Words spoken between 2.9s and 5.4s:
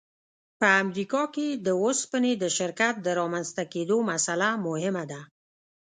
د رامنځته کېدو مسأله مهمه ده